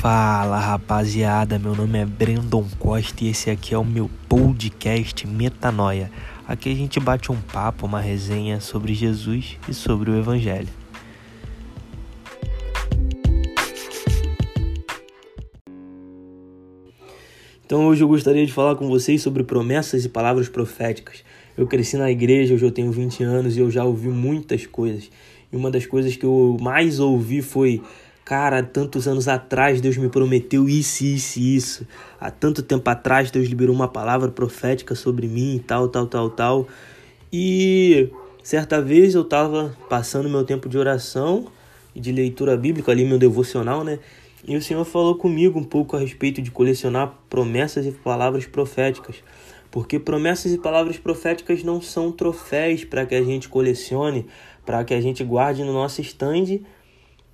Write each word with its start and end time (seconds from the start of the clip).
Fala 0.00 0.60
rapaziada, 0.60 1.58
meu 1.58 1.74
nome 1.74 1.98
é 1.98 2.04
Brandon 2.06 2.64
Costa 2.78 3.24
e 3.24 3.30
esse 3.30 3.50
aqui 3.50 3.74
é 3.74 3.78
o 3.78 3.84
meu 3.84 4.08
podcast 4.28 5.26
Metanoia. 5.26 6.08
Aqui 6.46 6.70
a 6.70 6.74
gente 6.74 7.00
bate 7.00 7.32
um 7.32 7.40
papo, 7.40 7.84
uma 7.84 8.00
resenha 8.00 8.60
sobre 8.60 8.94
Jesus 8.94 9.58
e 9.68 9.74
sobre 9.74 10.12
o 10.12 10.16
Evangelho. 10.16 10.68
Então 17.66 17.88
hoje 17.88 18.04
eu 18.04 18.08
gostaria 18.08 18.46
de 18.46 18.52
falar 18.52 18.76
com 18.76 18.86
vocês 18.86 19.20
sobre 19.20 19.42
promessas 19.42 20.04
e 20.04 20.08
palavras 20.08 20.48
proféticas. 20.48 21.24
Eu 21.56 21.66
cresci 21.66 21.96
na 21.96 22.08
igreja, 22.08 22.54
hoje 22.54 22.64
eu 22.64 22.70
tenho 22.70 22.92
20 22.92 23.24
anos 23.24 23.56
e 23.56 23.60
eu 23.60 23.68
já 23.68 23.84
ouvi 23.84 24.06
muitas 24.06 24.64
coisas. 24.64 25.10
E 25.52 25.56
uma 25.56 25.72
das 25.72 25.86
coisas 25.86 26.14
que 26.14 26.24
eu 26.24 26.56
mais 26.60 27.00
ouvi 27.00 27.42
foi 27.42 27.82
Cara, 28.28 28.62
tantos 28.62 29.08
anos 29.08 29.26
atrás 29.26 29.80
Deus 29.80 29.96
me 29.96 30.10
prometeu 30.10 30.68
isso, 30.68 31.02
isso 31.02 31.38
e 31.38 31.56
isso. 31.56 31.86
Há 32.20 32.30
tanto 32.30 32.62
tempo 32.62 32.90
atrás 32.90 33.30
Deus 33.30 33.48
liberou 33.48 33.74
uma 33.74 33.88
palavra 33.88 34.30
profética 34.30 34.94
sobre 34.94 35.26
mim 35.26 35.56
e 35.56 35.60
tal, 35.60 35.88
tal, 35.88 36.06
tal, 36.06 36.28
tal. 36.28 36.68
E 37.32 38.10
certa 38.42 38.82
vez 38.82 39.14
eu 39.14 39.22
estava 39.22 39.74
passando 39.88 40.28
meu 40.28 40.44
tempo 40.44 40.68
de 40.68 40.76
oração 40.76 41.46
e 41.94 42.00
de 42.00 42.12
leitura 42.12 42.54
bíblica 42.54 42.92
ali, 42.92 43.02
meu 43.02 43.18
devocional, 43.18 43.82
né? 43.82 43.98
E 44.46 44.54
o 44.54 44.60
Senhor 44.60 44.84
falou 44.84 45.14
comigo 45.14 45.58
um 45.58 45.64
pouco 45.64 45.96
a 45.96 45.98
respeito 45.98 46.42
de 46.42 46.50
colecionar 46.50 47.14
promessas 47.30 47.86
e 47.86 47.92
palavras 47.92 48.44
proféticas. 48.44 49.16
Porque 49.70 49.98
promessas 49.98 50.52
e 50.52 50.58
palavras 50.58 50.98
proféticas 50.98 51.64
não 51.64 51.80
são 51.80 52.12
troféus 52.12 52.84
para 52.84 53.06
que 53.06 53.14
a 53.14 53.22
gente 53.22 53.48
colecione, 53.48 54.26
para 54.66 54.84
que 54.84 54.92
a 54.92 55.00
gente 55.00 55.24
guarde 55.24 55.64
no 55.64 55.72
nosso 55.72 56.02
estande 56.02 56.62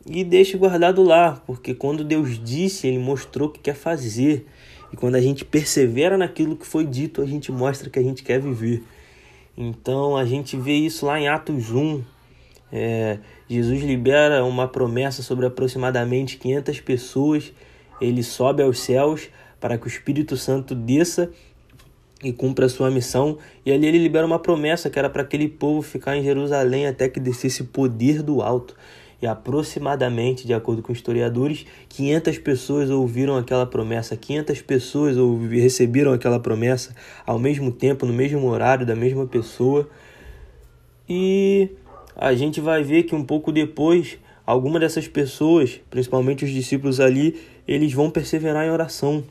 e 0.06 0.22
deixe 0.22 0.56
guardado 0.56 1.02
lá, 1.02 1.42
porque 1.46 1.74
quando 1.74 2.04
Deus 2.04 2.38
disse, 2.42 2.86
Ele 2.86 2.98
mostrou 2.98 3.48
o 3.48 3.50
que 3.50 3.60
quer 3.60 3.74
fazer. 3.74 4.46
E 4.92 4.96
quando 4.96 5.14
a 5.14 5.20
gente 5.20 5.44
persevera 5.44 6.19
naquilo 6.19 6.56
que 6.56 6.66
foi 6.66 6.84
dito, 6.84 7.22
a 7.22 7.27
gente 7.27 7.50
mostra 7.50 7.88
que 7.88 7.98
a 7.98 8.02
gente 8.02 8.22
quer 8.22 8.41
viver. 8.41 8.83
Então 9.56 10.16
a 10.16 10.24
gente 10.24 10.56
vê 10.56 10.74
isso 10.74 11.06
lá 11.06 11.19
em 11.19 11.27
Atos 11.27 11.70
1. 11.70 12.02
É, 12.70 13.19
Jesus 13.48 13.83
libera 13.83 14.44
uma 14.44 14.69
promessa 14.69 15.22
sobre 15.22 15.46
aproximadamente 15.46 16.36
500 16.36 16.80
pessoas. 16.80 17.52
Ele 18.00 18.22
sobe 18.22 18.62
aos 18.62 18.80
céus 18.80 19.28
para 19.58 19.78
que 19.78 19.86
o 19.86 19.89
Espírito 19.89 20.36
Santo 20.36 20.74
desça 20.74 21.30
e 22.22 22.33
cumpra 22.33 22.66
a 22.66 22.68
sua 22.68 22.91
missão. 22.91 23.39
E 23.64 23.72
ali 23.72 23.86
ele 23.86 23.98
libera 23.98 24.27
uma 24.27 24.39
promessa 24.39 24.91
que 24.91 24.98
era 24.98 25.08
para 25.08 25.22
aquele 25.22 25.48
povo 25.48 25.83
ficar 25.83 26.16
em 26.16 26.22
Jerusalém 26.22 26.86
até 26.86 27.08
que 27.08 27.18
descesse 27.18 27.64
poder 27.64 28.22
do 28.22 28.42
alto 28.42 28.77
e 29.20 29.27
aproximadamente, 29.27 30.47
de 30.47 30.53
acordo 30.55 30.83
com 30.83 30.93
historiadores, 30.93 31.67
500 31.89 32.39
pessoas 32.39 32.91
ouviram 32.91 33.37
aquela 33.37 33.67
promessa, 33.67 34.17
500 34.17 34.62
pessoas 34.62 35.17
receberam 35.51 36.12
aquela 36.12 36.39
promessa 36.39 36.95
ao 37.27 37.39
mesmo 37.39 37.70
tempo, 37.73 38.07
no 38.07 38.12
mesmo 38.12 38.47
horário, 38.48 38.85
da 38.85 38.95
mesma 38.95 39.27
pessoa. 39.27 39.89
E 41.09 41.70
a 42.17 42.35
gente 42.35 42.61
vai 42.61 42.83
ver 42.83 43.05
que 43.05 43.15
um 43.15 43.25
pouco 43.25 43.51
depois, 43.51 44.19
alguma 44.47 44.79
dessas 44.79 45.09
pessoas, 45.09 45.81
principalmente 45.91 46.45
os 46.45 46.51
discípulos 46.51 47.01
ali, 47.01 47.41
eles 47.67 47.92
vão 47.92 48.11
perseverar 48.11 48.67
em 48.67 48.70
oração. 48.70 49.25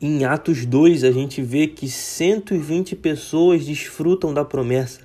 Em 0.00 0.24
Atos 0.24 0.66
2, 0.66 1.04
a 1.04 1.12
gente 1.12 1.40
vê 1.40 1.68
que 1.68 1.88
120 1.88 2.96
pessoas 2.96 3.64
desfrutam 3.64 4.34
da 4.34 4.44
promessa. 4.44 5.00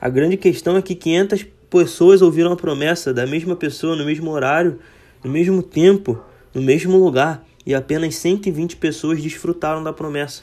A 0.00 0.08
grande 0.08 0.36
questão 0.36 0.76
é 0.76 0.82
que 0.82 0.94
500 0.94 1.46
pessoas 1.70 2.20
ouviram 2.20 2.52
a 2.52 2.56
promessa 2.56 3.14
da 3.14 3.26
mesma 3.26 3.54
pessoa 3.54 3.94
no 3.94 4.04
mesmo 4.04 4.30
horário, 4.30 4.78
no 5.22 5.30
mesmo 5.30 5.62
tempo, 5.62 6.20
no 6.52 6.60
mesmo 6.60 6.98
lugar, 6.98 7.46
e 7.64 7.74
apenas 7.74 8.16
120 8.16 8.76
pessoas 8.76 9.22
desfrutaram 9.22 9.82
da 9.82 9.92
promessa. 9.92 10.42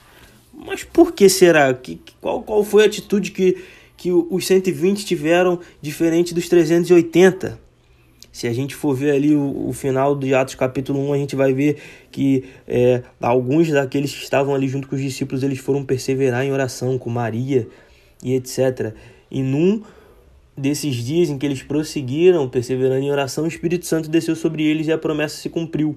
Mas 0.54 0.84
por 0.84 1.12
que 1.12 1.30
será? 1.30 1.72
Que, 1.74 2.00
qual, 2.22 2.42
qual 2.42 2.64
foi 2.64 2.84
a 2.84 2.86
atitude 2.88 3.32
que, 3.32 3.58
que 3.96 4.12
os 4.12 4.48
120 4.48 5.06
tiveram 5.06 5.60
diferente 5.82 6.34
dos 6.34 6.48
380? 6.48 7.60
Se 8.32 8.48
a 8.48 8.54
gente 8.54 8.76
for 8.76 8.96
ver 8.96 9.12
ali 9.12 9.36
o, 9.36 9.68
o, 9.68 9.74
final 9.74 10.16
de 10.16 10.34
Atos 10.34 10.56
capítulo 10.56 11.00
1, 11.10 11.14
a 11.14 11.18
gente 11.18 11.36
vai 11.36 11.54
ver 11.54 11.78
que 12.12 12.46
é, 12.68 13.02
alguns 13.20 13.70
daqueles 13.70 14.14
que 14.14 14.24
estavam 14.24 14.54
ali 14.54 14.68
junto 14.68 14.88
com 14.88 14.96
os 14.96 15.02
discípulos, 15.02 15.44
eles 15.44 15.58
foram 15.60 15.84
perseverar 15.84 16.46
em 16.46 16.52
oração 16.52 16.98
com 16.98 17.10
Maria 17.10 17.68
e 18.24 18.36
etc. 18.36 18.94
E 19.30 19.42
num 19.42 19.82
desses 20.58 20.96
dias 20.96 21.30
em 21.30 21.38
que 21.38 21.46
eles 21.46 21.62
prosseguiram, 21.62 22.50
perseverando 22.50 23.06
em 23.06 23.12
oração, 23.12 23.44
o 23.44 23.48
Espírito 23.48 23.86
Santo 23.86 24.10
desceu 24.10 24.36
sobre 24.36 24.64
eles 24.64 24.88
e 24.88 24.92
a 24.92 24.98
promessa 24.98 25.38
se 25.38 25.50
cumpriu. 25.50 25.96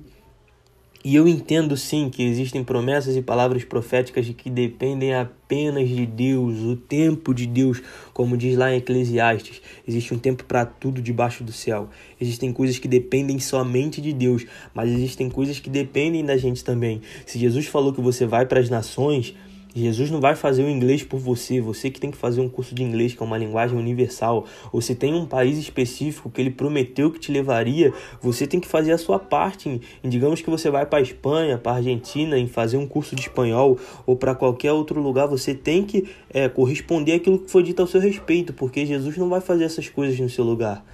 E 1.02 1.16
eu 1.16 1.26
entendo 1.26 1.78
sim 1.78 2.10
que 2.10 2.22
existem 2.22 2.62
promessas 2.62 3.16
e 3.16 3.22
palavras 3.22 3.64
proféticas 3.64 4.28
que 4.36 4.50
dependem 4.50 5.14
apenas 5.14 5.88
de 5.88 6.04
Deus, 6.04 6.58
o 6.58 6.76
tempo 6.76 7.32
de 7.32 7.46
Deus, 7.46 7.80
como 8.12 8.36
diz 8.36 8.54
lá 8.54 8.70
em 8.70 8.76
Eclesiastes. 8.76 9.62
Existe 9.88 10.12
um 10.12 10.18
tempo 10.18 10.44
para 10.44 10.66
tudo 10.66 11.00
debaixo 11.00 11.42
do 11.42 11.52
céu. 11.52 11.88
Existem 12.20 12.52
coisas 12.52 12.78
que 12.78 12.86
dependem 12.86 13.38
somente 13.38 13.98
de 14.02 14.12
Deus, 14.12 14.44
mas 14.74 14.90
existem 14.90 15.30
coisas 15.30 15.58
que 15.58 15.70
dependem 15.70 16.22
da 16.22 16.36
gente 16.36 16.62
também. 16.62 17.00
Se 17.24 17.38
Jesus 17.38 17.66
falou 17.66 17.94
que 17.94 18.00
você 18.02 18.26
vai 18.26 18.44
para 18.44 18.60
as 18.60 18.68
nações, 18.68 19.34
Jesus 19.74 20.10
não 20.10 20.20
vai 20.20 20.34
fazer 20.34 20.64
o 20.64 20.68
inglês 20.68 21.02
por 21.02 21.18
você, 21.18 21.60
você 21.60 21.90
que 21.90 22.00
tem 22.00 22.10
que 22.10 22.16
fazer 22.16 22.40
um 22.40 22.48
curso 22.48 22.74
de 22.74 22.82
inglês, 22.82 23.14
que 23.14 23.22
é 23.22 23.26
uma 23.26 23.38
linguagem 23.38 23.78
universal. 23.78 24.44
Ou 24.72 24.80
se 24.80 24.94
tem 24.94 25.14
um 25.14 25.26
país 25.26 25.58
específico 25.58 26.30
que 26.30 26.40
ele 26.40 26.50
prometeu 26.50 27.10
que 27.10 27.18
te 27.18 27.30
levaria, 27.30 27.92
você 28.20 28.46
tem 28.46 28.58
que 28.58 28.66
fazer 28.66 28.92
a 28.92 28.98
sua 28.98 29.18
parte. 29.18 29.80
digamos 30.02 30.40
que 30.40 30.50
você 30.50 30.70
vai 30.70 30.84
para 30.86 30.98
a 30.98 31.02
Espanha, 31.02 31.58
para 31.58 31.72
a 31.72 31.76
Argentina, 31.76 32.38
em 32.38 32.46
fazer 32.46 32.76
um 32.76 32.86
curso 32.86 33.14
de 33.14 33.22
espanhol, 33.22 33.78
ou 34.06 34.16
para 34.16 34.34
qualquer 34.34 34.72
outro 34.72 35.00
lugar, 35.00 35.26
você 35.26 35.54
tem 35.54 35.84
que 35.84 36.08
é, 36.32 36.48
corresponder 36.48 37.14
àquilo 37.14 37.38
que 37.38 37.50
foi 37.50 37.62
dito 37.62 37.80
ao 37.80 37.86
seu 37.86 38.00
respeito, 38.00 38.52
porque 38.52 38.84
Jesus 38.84 39.16
não 39.16 39.28
vai 39.28 39.40
fazer 39.40 39.64
essas 39.64 39.88
coisas 39.88 40.18
no 40.18 40.28
seu 40.28 40.44
lugar. 40.44 40.84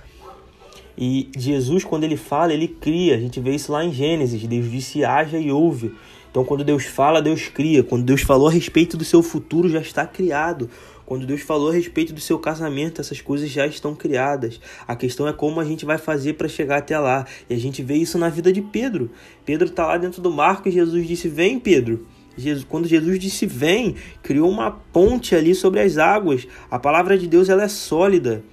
E 0.98 1.28
Jesus, 1.36 1.84
quando 1.84 2.04
ele 2.04 2.16
fala, 2.16 2.54
ele 2.54 2.68
cria. 2.68 3.16
A 3.16 3.18
gente 3.18 3.38
vê 3.38 3.54
isso 3.54 3.70
lá 3.70 3.84
em 3.84 3.92
Gênesis. 3.92 4.42
Deus 4.46 4.70
disse: 4.70 5.04
haja 5.04 5.38
e 5.38 5.50
ouve. 5.52 5.92
Então, 6.36 6.44
quando 6.44 6.62
Deus 6.64 6.84
fala, 6.84 7.22
Deus 7.22 7.48
cria. 7.48 7.82
Quando 7.82 8.04
Deus 8.04 8.20
falou 8.20 8.48
a 8.48 8.50
respeito 8.50 8.94
do 8.94 9.04
seu 9.04 9.22
futuro, 9.22 9.70
já 9.70 9.80
está 9.80 10.06
criado. 10.06 10.68
Quando 11.06 11.24
Deus 11.24 11.40
falou 11.40 11.70
a 11.70 11.72
respeito 11.72 12.12
do 12.12 12.20
seu 12.20 12.38
casamento, 12.38 13.00
essas 13.00 13.22
coisas 13.22 13.48
já 13.48 13.66
estão 13.66 13.94
criadas. 13.94 14.60
A 14.86 14.94
questão 14.94 15.26
é 15.26 15.32
como 15.32 15.60
a 15.60 15.64
gente 15.64 15.86
vai 15.86 15.96
fazer 15.96 16.34
para 16.34 16.46
chegar 16.46 16.76
até 16.76 16.98
lá. 16.98 17.26
E 17.48 17.54
a 17.54 17.58
gente 17.58 17.82
vê 17.82 17.94
isso 17.94 18.18
na 18.18 18.28
vida 18.28 18.52
de 18.52 18.60
Pedro. 18.60 19.10
Pedro 19.46 19.66
está 19.66 19.86
lá 19.86 19.96
dentro 19.96 20.20
do 20.20 20.30
marco 20.30 20.68
e 20.68 20.72
Jesus 20.72 21.08
disse: 21.08 21.26
Vem, 21.26 21.58
Pedro. 21.58 22.06
Jesus, 22.36 22.66
quando 22.68 22.86
Jesus 22.86 23.18
disse 23.18 23.46
vem, 23.46 23.94
criou 24.22 24.50
uma 24.50 24.70
ponte 24.70 25.34
ali 25.34 25.54
sobre 25.54 25.80
as 25.80 25.96
águas. 25.96 26.46
A 26.70 26.78
palavra 26.78 27.16
de 27.16 27.26
Deus 27.26 27.48
ela 27.48 27.62
é 27.62 27.68
sólida. 27.68 28.44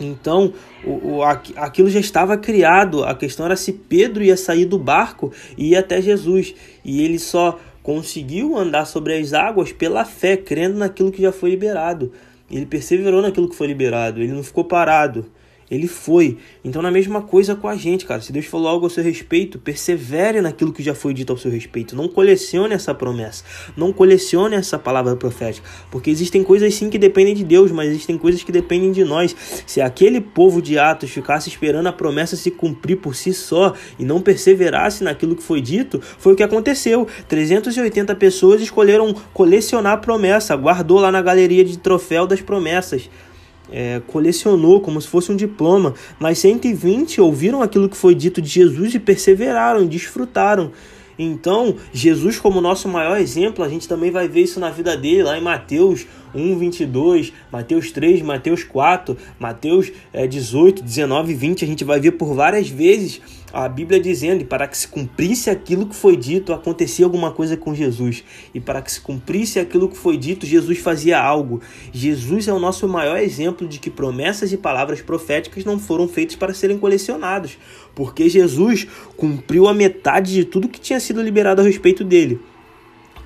Então, 0.00 0.52
o, 0.84 1.16
o, 1.16 1.22
aquilo 1.22 1.90
já 1.90 2.00
estava 2.00 2.36
criado. 2.36 3.04
A 3.04 3.14
questão 3.14 3.46
era 3.46 3.56
se 3.56 3.72
Pedro 3.72 4.22
ia 4.22 4.36
sair 4.36 4.64
do 4.64 4.78
barco 4.78 5.32
e 5.56 5.70
ir 5.70 5.76
até 5.76 6.00
Jesus. 6.00 6.54
E 6.84 7.02
ele 7.02 7.18
só 7.18 7.58
conseguiu 7.82 8.56
andar 8.56 8.84
sobre 8.84 9.16
as 9.16 9.32
águas 9.32 9.72
pela 9.72 10.04
fé, 10.04 10.36
crendo 10.36 10.78
naquilo 10.78 11.10
que 11.10 11.22
já 11.22 11.32
foi 11.32 11.50
liberado. 11.50 12.12
Ele 12.50 12.66
perseverou 12.66 13.22
naquilo 13.22 13.48
que 13.48 13.56
foi 13.56 13.66
liberado. 13.66 14.20
Ele 14.20 14.32
não 14.32 14.42
ficou 14.42 14.64
parado. 14.64 15.26
Ele 15.70 15.86
foi. 15.86 16.38
Então, 16.64 16.80
na 16.80 16.90
mesma 16.90 17.20
coisa 17.22 17.54
com 17.54 17.68
a 17.68 17.76
gente, 17.76 18.06
cara. 18.06 18.20
Se 18.20 18.32
Deus 18.32 18.46
falou 18.46 18.68
algo 18.68 18.86
ao 18.86 18.90
seu 18.90 19.04
respeito, 19.04 19.58
persevere 19.58 20.40
naquilo 20.40 20.72
que 20.72 20.82
já 20.82 20.94
foi 20.94 21.12
dito 21.12 21.32
ao 21.32 21.38
seu 21.38 21.50
respeito. 21.50 21.94
Não 21.94 22.08
colecione 22.08 22.74
essa 22.74 22.94
promessa. 22.94 23.44
Não 23.76 23.92
colecione 23.92 24.56
essa 24.56 24.78
palavra 24.78 25.14
profética. 25.16 25.68
Porque 25.90 26.10
existem 26.10 26.42
coisas 26.42 26.74
sim 26.74 26.88
que 26.88 26.98
dependem 26.98 27.34
de 27.34 27.44
Deus, 27.44 27.70
mas 27.70 27.90
existem 27.90 28.16
coisas 28.16 28.42
que 28.42 28.50
dependem 28.50 28.92
de 28.92 29.04
nós. 29.04 29.36
Se 29.66 29.80
aquele 29.80 30.20
povo 30.20 30.62
de 30.62 30.78
Atos 30.78 31.10
ficasse 31.10 31.48
esperando 31.48 31.86
a 31.86 31.92
promessa 31.92 32.36
se 32.36 32.50
cumprir 32.50 32.96
por 32.96 33.14
si 33.14 33.34
só 33.34 33.74
e 33.98 34.04
não 34.04 34.20
perseverasse 34.20 35.04
naquilo 35.04 35.36
que 35.36 35.42
foi 35.42 35.60
dito, 35.60 36.00
foi 36.00 36.32
o 36.32 36.36
que 36.36 36.42
aconteceu. 36.42 37.06
380 37.28 38.14
pessoas 38.16 38.62
escolheram 38.62 39.14
colecionar 39.34 39.92
a 39.92 39.96
promessa, 39.98 40.56
guardou 40.56 40.98
lá 40.98 41.12
na 41.12 41.20
galeria 41.20 41.64
de 41.64 41.78
troféu 41.78 42.26
das 42.26 42.40
promessas 42.40 43.10
é, 43.70 44.00
colecionou 44.06 44.80
como 44.80 45.00
se 45.00 45.08
fosse 45.08 45.30
um 45.30 45.36
diploma, 45.36 45.94
mas 46.18 46.38
120 46.38 47.20
ouviram 47.20 47.62
aquilo 47.62 47.88
que 47.88 47.96
foi 47.96 48.14
dito 48.14 48.40
de 48.40 48.48
Jesus 48.48 48.94
e 48.94 48.98
perseveraram, 48.98 49.86
desfrutaram. 49.86 50.72
Então, 51.18 51.74
Jesus, 51.92 52.38
como 52.38 52.60
nosso 52.60 52.88
maior 52.88 53.18
exemplo, 53.18 53.64
a 53.64 53.68
gente 53.68 53.88
também 53.88 54.10
vai 54.10 54.28
ver 54.28 54.42
isso 54.42 54.60
na 54.60 54.70
vida 54.70 54.96
dele, 54.96 55.24
lá 55.24 55.36
em 55.36 55.42
Mateus 55.42 56.06
1, 56.32 56.58
22, 56.58 57.32
Mateus 57.50 57.90
3, 57.90 58.22
Mateus 58.22 58.62
4, 58.62 59.16
Mateus 59.38 59.90
é, 60.12 60.28
18, 60.28 60.80
19 60.80 61.32
e 61.32 61.34
20. 61.34 61.64
A 61.64 61.68
gente 61.68 61.84
vai 61.84 61.98
ver 61.98 62.12
por 62.12 62.34
várias 62.34 62.68
vezes 62.68 63.20
a 63.52 63.68
Bíblia 63.68 64.00
dizendo: 64.00 64.42
e 64.42 64.44
para 64.44 64.66
que 64.66 64.76
se 64.76 64.88
cumprisse 64.88 65.50
aquilo 65.50 65.86
que 65.86 65.94
foi 65.94 66.16
dito, 66.16 66.52
acontecia 66.52 67.04
alguma 67.04 67.32
coisa 67.32 67.56
com 67.56 67.74
Jesus. 67.74 68.24
E 68.54 68.60
para 68.60 68.82
que 68.82 68.92
se 68.92 69.00
cumprisse 69.00 69.58
aquilo 69.58 69.88
que 69.88 69.96
foi 69.96 70.16
dito, 70.16 70.46
Jesus 70.46 70.78
fazia 70.78 71.20
algo. 71.20 71.60
Jesus 71.92 72.48
é 72.48 72.52
o 72.52 72.58
nosso 72.58 72.86
maior 72.88 73.18
exemplo 73.18 73.66
de 73.66 73.78
que 73.78 73.90
promessas 73.90 74.52
e 74.52 74.56
palavras 74.56 75.00
proféticas 75.00 75.64
não 75.64 75.78
foram 75.78 76.08
feitas 76.08 76.36
para 76.36 76.54
serem 76.54 76.78
colecionados, 76.78 77.58
porque 77.94 78.28
Jesus 78.28 78.86
cumpriu 79.16 79.68
a 79.68 79.74
metade 79.74 80.32
de 80.32 80.44
tudo 80.44 80.68
que 80.68 80.80
tinha 80.80 81.00
sido 81.00 81.22
liberado 81.22 81.60
a 81.60 81.64
respeito 81.64 82.04
dele. 82.04 82.40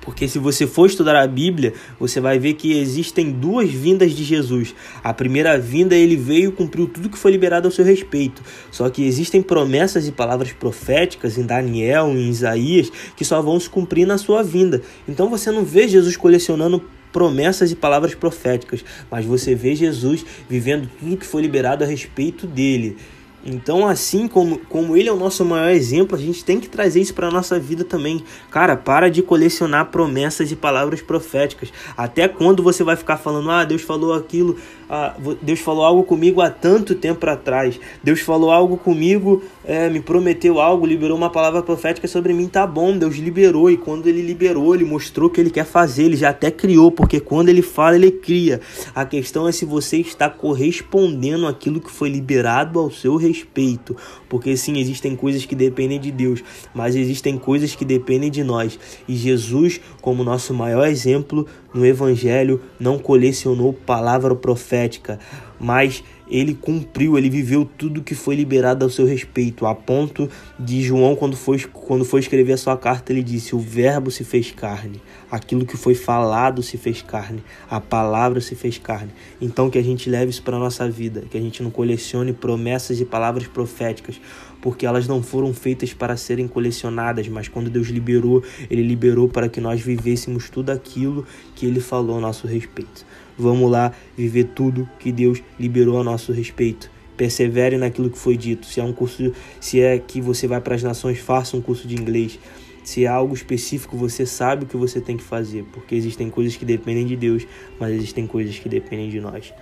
Porque 0.03 0.27
se 0.27 0.37
você 0.37 0.67
for 0.67 0.85
estudar 0.85 1.15
a 1.15 1.25
Bíblia, 1.25 1.73
você 1.99 2.19
vai 2.19 2.37
ver 2.37 2.53
que 2.53 2.77
existem 2.77 3.31
duas 3.31 3.69
vindas 3.69 4.11
de 4.11 4.23
Jesus. 4.23 4.75
A 5.03 5.13
primeira 5.13 5.57
vinda, 5.57 5.95
ele 5.95 6.15
veio 6.15 6.49
e 6.49 6.51
cumpriu 6.51 6.87
tudo 6.87 7.09
que 7.09 7.17
foi 7.17 7.31
liberado 7.31 7.67
ao 7.67 7.71
seu 7.71 7.85
respeito. 7.85 8.41
Só 8.69 8.89
que 8.89 9.05
existem 9.05 9.41
promessas 9.41 10.07
e 10.07 10.11
palavras 10.11 10.51
proféticas 10.51 11.37
em 11.37 11.45
Daniel, 11.45 12.09
em 12.09 12.29
Isaías, 12.29 12.91
que 13.15 13.23
só 13.23 13.41
vão 13.41 13.59
se 13.59 13.69
cumprir 13.69 14.05
na 14.05 14.17
sua 14.17 14.43
vinda. 14.43 14.81
Então 15.07 15.29
você 15.29 15.51
não 15.51 15.63
vê 15.63 15.87
Jesus 15.87 16.17
colecionando 16.17 16.83
promessas 17.13 17.71
e 17.71 17.75
palavras 17.75 18.15
proféticas, 18.15 18.83
mas 19.09 19.23
você 19.23 19.53
vê 19.53 19.75
Jesus 19.75 20.25
vivendo 20.49 20.89
tudo 20.99 21.15
que 21.15 21.25
foi 21.25 21.41
liberado 21.43 21.83
a 21.83 21.87
respeito 21.87 22.47
dele. 22.47 22.97
Então, 23.45 23.85
assim 23.85 24.27
como, 24.27 24.57
como 24.69 24.95
ele 24.95 25.09
é 25.09 25.11
o 25.11 25.17
nosso 25.17 25.43
maior 25.43 25.69
exemplo, 25.69 26.15
a 26.15 26.19
gente 26.19 26.45
tem 26.45 26.61
que 26.61 26.69
trazer 26.69 27.01
isso 27.01 27.13
para 27.13 27.27
a 27.27 27.31
nossa 27.31 27.59
vida 27.59 27.83
também. 27.83 28.23
Cara, 28.49 28.77
para 28.77 29.09
de 29.09 29.21
colecionar 29.21 29.87
promessas 29.87 30.49
e 30.51 30.55
palavras 30.55 31.01
proféticas. 31.01 31.73
Até 31.97 32.27
quando 32.27 32.63
você 32.63 32.83
vai 32.83 32.95
ficar 32.95 33.17
falando, 33.17 33.51
ah, 33.51 33.65
Deus 33.65 33.81
falou 33.81 34.13
aquilo, 34.13 34.55
ah, 34.89 35.13
Deus 35.41 35.59
falou 35.59 35.83
algo 35.83 36.03
comigo 36.03 36.39
há 36.39 36.49
tanto 36.49 36.95
tempo 36.95 37.29
atrás, 37.29 37.79
Deus 38.01 38.21
falou 38.21 38.49
algo 38.49 38.77
comigo, 38.77 39.43
é, 39.65 39.89
me 39.89 39.99
prometeu 39.99 40.59
algo, 40.61 40.85
liberou 40.85 41.17
uma 41.17 41.29
palavra 41.29 41.61
profética 41.61 42.07
sobre 42.07 42.31
mim, 42.33 42.47
tá 42.47 42.65
bom, 42.65 42.97
Deus 42.97 43.15
liberou. 43.15 43.69
E 43.69 43.75
quando 43.75 44.07
ele 44.07 44.21
liberou, 44.21 44.73
ele 44.73 44.85
mostrou 44.85 45.29
que 45.29 45.41
ele 45.41 45.49
quer 45.49 45.65
fazer, 45.65 46.03
ele 46.03 46.15
já 46.15 46.29
até 46.29 46.49
criou, 46.49 46.91
porque 46.91 47.19
quando 47.19 47.49
ele 47.49 47.61
fala, 47.61 47.95
ele 47.95 48.11
cria. 48.11 48.61
A 48.95 49.03
questão 49.05 49.47
é 49.49 49.51
se 49.51 49.65
você 49.65 49.97
está 49.97 50.29
correspondendo 50.29 51.45
àquilo 51.45 51.81
que 51.81 51.91
foi 51.91 52.09
liberado 52.09 52.79
ao 52.79 52.89
seu 52.89 53.17
respeito 53.17 53.32
respeito, 53.33 53.97
porque 54.29 54.55
sim, 54.55 54.79
existem 54.79 55.15
coisas 55.15 55.45
que 55.45 55.55
dependem 55.55 55.99
de 55.99 56.11
Deus, 56.11 56.43
mas 56.73 56.95
existem 56.95 57.37
coisas 57.37 57.75
que 57.75 57.83
dependem 57.83 58.29
de 58.29 58.43
nós. 58.43 58.79
E 59.07 59.15
Jesus, 59.15 59.81
como 60.01 60.23
nosso 60.23 60.53
maior 60.53 60.87
exemplo 60.87 61.47
no 61.73 61.85
Evangelho, 61.85 62.61
não 62.79 62.99
colecionou 62.99 63.73
palavra 63.73 64.35
profética, 64.35 65.19
mas 65.63 66.03
ele 66.29 66.53
cumpriu, 66.53 67.17
ele 67.17 67.29
viveu 67.29 67.63
tudo 67.63 68.03
que 68.03 68.13
foi 68.13 68.35
liberado 68.35 68.83
ao 68.83 68.89
seu 68.89 69.05
respeito, 69.05 69.65
a 69.65 69.73
ponto 69.73 70.29
de 70.59 70.81
João, 70.81 71.15
quando 71.15 71.37
foi, 71.37 71.59
quando 71.59 72.03
foi 72.03 72.19
escrever 72.19 72.53
a 72.53 72.57
sua 72.57 72.75
carta, 72.75 73.13
ele 73.13 73.23
disse: 73.23 73.55
O 73.55 73.59
Verbo 73.59 74.11
se 74.11 74.25
fez 74.25 74.51
carne, 74.51 75.01
aquilo 75.31 75.65
que 75.65 75.77
foi 75.77 75.95
falado 75.95 76.61
se 76.61 76.77
fez 76.77 77.01
carne, 77.01 77.41
a 77.69 77.79
palavra 77.79 78.41
se 78.41 78.55
fez 78.55 78.77
carne. 78.77 79.11
Então, 79.39 79.69
que 79.69 79.77
a 79.77 79.83
gente 79.83 80.09
leve 80.09 80.31
isso 80.31 80.43
para 80.43 80.57
a 80.57 80.59
nossa 80.59 80.89
vida, 80.89 81.23
que 81.29 81.37
a 81.37 81.41
gente 81.41 81.63
não 81.63 81.71
colecione 81.71 82.33
promessas 82.33 82.99
e 82.99 83.05
palavras 83.05 83.47
proféticas, 83.47 84.19
porque 84.61 84.85
elas 84.85 85.07
não 85.07 85.23
foram 85.23 85.53
feitas 85.53 85.93
para 85.93 86.17
serem 86.17 86.47
colecionadas, 86.47 87.27
mas 87.27 87.47
quando 87.47 87.69
Deus 87.69 87.87
liberou, 87.87 88.43
Ele 88.69 88.81
liberou 88.81 89.29
para 89.29 89.47
que 89.47 89.61
nós 89.61 89.81
vivêssemos 89.81 90.49
tudo 90.49 90.71
aquilo 90.71 91.25
que 91.55 91.65
Ele 91.65 91.79
falou 91.79 92.17
a 92.17 92.21
nosso 92.21 92.47
respeito. 92.47 93.05
Vamos 93.37 93.69
lá 93.71 93.91
viver 94.17 94.45
tudo 94.55 94.89
que 94.99 95.11
Deus 95.11 95.41
liberou 95.59 95.99
a 95.99 96.03
nosso 96.03 96.31
respeito. 96.31 96.89
Persevere 97.17 97.77
naquilo 97.77 98.09
que 98.09 98.17
foi 98.17 98.35
dito. 98.35 98.65
Se 98.65 98.79
é 98.79 98.83
um 98.83 98.93
curso, 98.93 99.31
se 99.59 99.79
é 99.79 99.97
que 99.99 100.19
você 100.19 100.47
vai 100.47 100.59
para 100.59 100.75
as 100.75 100.83
nações, 100.83 101.19
faça 101.19 101.55
um 101.55 101.61
curso 101.61 101.87
de 101.87 101.95
inglês. 101.95 102.39
Se 102.83 103.05
é 103.05 103.07
algo 103.07 103.33
específico, 103.33 103.95
você 103.95 104.25
sabe 104.25 104.65
o 104.65 104.67
que 104.67 104.75
você 104.75 104.99
tem 104.99 105.15
que 105.15 105.23
fazer, 105.23 105.63
porque 105.71 105.95
existem 105.95 106.29
coisas 106.29 106.57
que 106.57 106.65
dependem 106.65 107.05
de 107.05 107.15
Deus, 107.15 107.47
mas 107.79 107.93
existem 107.93 108.27
coisas 108.27 108.59
que 108.59 108.67
dependem 108.67 109.09
de 109.09 109.21
nós. 109.21 109.53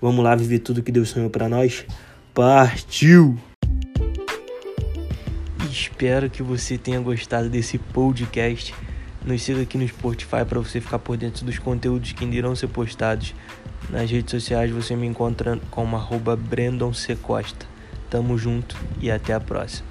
Vamos 0.00 0.24
lá 0.24 0.34
viver 0.34 0.60
tudo 0.60 0.82
que 0.82 0.90
Deus 0.90 1.10
sonhou 1.10 1.28
para 1.28 1.46
nós? 1.46 1.84
Partiu! 2.32 3.36
Espero 5.70 6.30
que 6.30 6.42
você 6.42 6.78
tenha 6.78 6.98
gostado 7.00 7.50
desse 7.50 7.76
podcast. 7.76 8.74
Nos 9.24 9.42
siga 9.42 9.62
aqui 9.62 9.76
no 9.76 9.86
Spotify 9.86 10.44
para 10.48 10.58
você 10.58 10.80
ficar 10.80 10.98
por 10.98 11.16
dentro 11.16 11.44
dos 11.44 11.58
conteúdos 11.58 12.12
que 12.12 12.24
irão 12.24 12.56
ser 12.56 12.68
postados. 12.68 13.34
Nas 13.90 14.10
redes 14.10 14.30
sociais 14.30 14.70
você 14.70 14.96
me 14.96 15.06
encontra 15.06 15.58
como 15.70 15.96
arroba 15.96 16.36
Brandon 16.36 16.92
C. 16.92 17.16
Costa. 17.16 17.66
Tamo 18.08 18.38
junto 18.38 18.76
e 19.00 19.10
até 19.10 19.34
a 19.34 19.40
próxima. 19.40 19.89